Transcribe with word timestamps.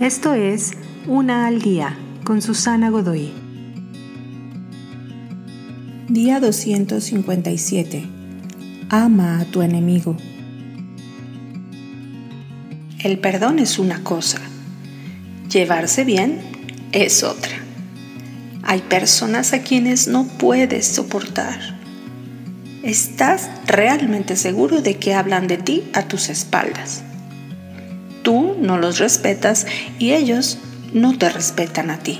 Esto 0.00 0.34
es 0.34 0.72
Una 1.06 1.46
al 1.46 1.62
Día 1.62 1.96
con 2.22 2.42
Susana 2.42 2.90
Godoy. 2.90 3.32
Día 6.06 6.38
257. 6.38 8.04
Ama 8.90 9.40
a 9.40 9.44
tu 9.46 9.62
enemigo. 9.62 10.18
El 12.98 13.18
perdón 13.20 13.58
es 13.58 13.78
una 13.78 14.04
cosa, 14.04 14.38
llevarse 15.50 16.04
bien 16.04 16.42
es 16.92 17.22
otra. 17.22 17.56
Hay 18.64 18.82
personas 18.82 19.54
a 19.54 19.62
quienes 19.62 20.08
no 20.08 20.28
puedes 20.28 20.86
soportar. 20.86 21.58
Estás 22.82 23.48
realmente 23.66 24.36
seguro 24.36 24.82
de 24.82 24.98
que 24.98 25.14
hablan 25.14 25.46
de 25.46 25.56
ti 25.56 25.84
a 25.94 26.06
tus 26.06 26.28
espaldas. 26.28 27.02
No 28.66 28.78
los 28.78 28.98
respetas 28.98 29.64
y 30.00 30.10
ellos 30.10 30.58
no 30.92 31.16
te 31.16 31.28
respetan 31.28 31.90
a 31.90 32.00
ti. 32.00 32.18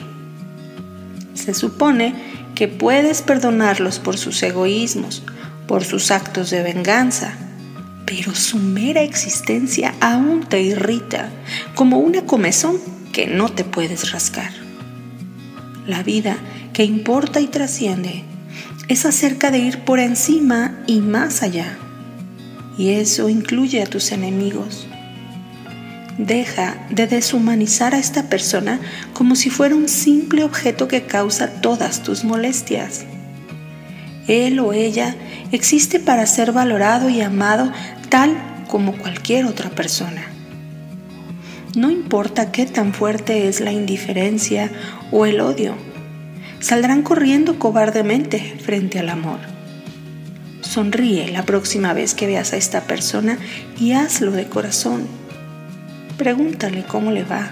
Se 1.34 1.54
supone 1.54 2.14
que 2.54 2.68
puedes 2.68 3.20
perdonarlos 3.20 3.98
por 3.98 4.16
sus 4.16 4.40
egoísmos, 4.44 5.24
por 5.66 5.84
sus 5.84 6.12
actos 6.12 6.50
de 6.50 6.62
venganza, 6.62 7.34
pero 8.06 8.32
su 8.36 8.58
mera 8.58 9.02
existencia 9.02 9.92
aún 10.00 10.44
te 10.48 10.62
irrita, 10.62 11.30
como 11.74 11.98
una 11.98 12.22
comezón 12.22 12.78
que 13.12 13.26
no 13.26 13.48
te 13.48 13.64
puedes 13.64 14.12
rascar. 14.12 14.52
La 15.88 16.04
vida 16.04 16.36
que 16.72 16.84
importa 16.84 17.40
y 17.40 17.48
trasciende 17.48 18.22
es 18.86 19.04
acerca 19.04 19.50
de 19.50 19.58
ir 19.58 19.80
por 19.80 19.98
encima 19.98 20.78
y 20.86 21.00
más 21.00 21.42
allá. 21.42 21.76
Y 22.78 22.90
eso 22.90 23.28
incluye 23.28 23.82
a 23.82 23.86
tus 23.86 24.12
enemigos. 24.12 24.86
Deja 26.18 26.86
de 26.90 27.06
deshumanizar 27.06 27.94
a 27.94 27.98
esta 27.98 28.28
persona 28.30 28.80
como 29.12 29.36
si 29.36 29.50
fuera 29.50 29.74
un 29.74 29.88
simple 29.88 30.44
objeto 30.44 30.88
que 30.88 31.02
causa 31.02 31.60
todas 31.60 32.02
tus 32.02 32.24
molestias. 32.24 33.04
Él 34.26 34.58
o 34.58 34.72
ella 34.72 35.14
existe 35.52 36.00
para 36.00 36.26
ser 36.26 36.52
valorado 36.52 37.10
y 37.10 37.20
amado 37.20 37.70
tal 38.08 38.34
como 38.68 38.96
cualquier 38.96 39.44
otra 39.44 39.70
persona. 39.70 40.22
No 41.76 41.90
importa 41.90 42.50
qué 42.50 42.64
tan 42.64 42.94
fuerte 42.94 43.48
es 43.48 43.60
la 43.60 43.70
indiferencia 43.70 44.70
o 45.12 45.26
el 45.26 45.40
odio, 45.40 45.74
saldrán 46.60 47.02
corriendo 47.02 47.58
cobardemente 47.58 48.56
frente 48.64 48.98
al 48.98 49.10
amor. 49.10 49.38
Sonríe 50.62 51.30
la 51.30 51.44
próxima 51.44 51.92
vez 51.92 52.14
que 52.14 52.26
veas 52.26 52.52
a 52.52 52.56
esta 52.56 52.82
persona 52.84 53.38
y 53.78 53.92
hazlo 53.92 54.32
de 54.32 54.46
corazón. 54.46 55.06
Pregúntale 56.18 56.84
cómo 56.84 57.10
le 57.10 57.24
va. 57.24 57.50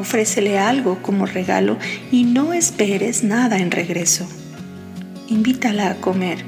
Ofrécele 0.00 0.58
algo 0.58 1.00
como 1.02 1.26
regalo 1.26 1.78
y 2.10 2.24
no 2.24 2.52
esperes 2.52 3.22
nada 3.22 3.58
en 3.58 3.70
regreso. 3.70 4.26
Invítala 5.28 5.90
a 5.90 5.94
comer 5.96 6.38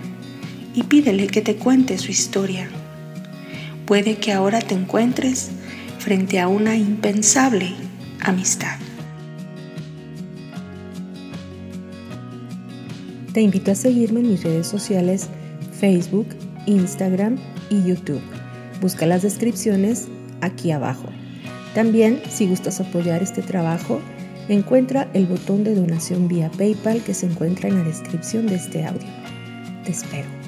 y 0.74 0.82
pídele 0.82 1.28
que 1.28 1.40
te 1.40 1.56
cuente 1.56 1.98
su 1.98 2.10
historia. 2.10 2.68
Puede 3.86 4.16
que 4.16 4.32
ahora 4.32 4.60
te 4.60 4.74
encuentres 4.74 5.50
frente 5.98 6.40
a 6.40 6.48
una 6.48 6.76
impensable 6.76 7.74
amistad. 8.20 8.76
Te 13.32 13.40
invito 13.40 13.72
a 13.72 13.74
seguirme 13.74 14.20
en 14.20 14.30
mis 14.30 14.42
redes 14.42 14.66
sociales 14.66 15.28
Facebook, 15.78 16.28
Instagram 16.66 17.36
y 17.70 17.82
YouTube. 17.84 18.22
Busca 18.80 19.06
las 19.06 19.22
descripciones 19.22 20.08
aquí 20.40 20.70
abajo. 20.70 21.08
También, 21.74 22.22
si 22.28 22.46
gustas 22.46 22.80
apoyar 22.80 23.22
este 23.22 23.42
trabajo, 23.42 24.00
encuentra 24.48 25.08
el 25.14 25.26
botón 25.26 25.64
de 25.64 25.74
donación 25.74 26.28
vía 26.28 26.50
PayPal 26.56 27.02
que 27.02 27.14
se 27.14 27.26
encuentra 27.26 27.68
en 27.68 27.76
la 27.78 27.84
descripción 27.84 28.46
de 28.46 28.56
este 28.56 28.84
audio. 28.84 29.08
Te 29.84 29.90
espero. 29.90 30.43